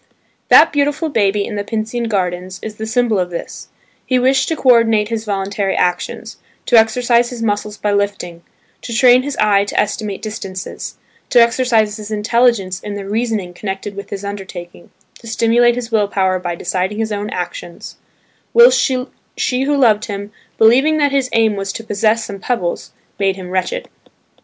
[0.49, 3.67] That beautiful baby in the Pincian Gardens is the symbol of this:
[4.03, 8.41] he wished to co ordinate his voluntary actions; to exercise his muscles by lifting;
[8.81, 10.95] to train his eye to estimate distances;
[11.29, 16.07] to exercise his intelligence in the reasoning connected with his undertaking; to stimulate his will
[16.07, 17.97] power by deciding his own actions;
[18.55, 23.35] whilst she who loved him, believing that his aim was to possess some pebbles, made
[23.35, 23.87] him wretched.